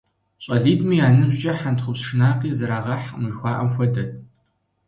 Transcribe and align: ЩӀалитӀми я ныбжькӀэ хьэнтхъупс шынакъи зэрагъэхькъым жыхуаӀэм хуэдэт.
ЩӀалитӀми 0.43 0.95
я 1.05 1.07
ныбжькӀэ 1.17 1.53
хьэнтхъупс 1.59 2.01
шынакъи 2.05 2.55
зэрагъэхькъым 2.57 3.23
жыхуаӀэм 3.31 3.69
хуэдэт. 3.73 4.09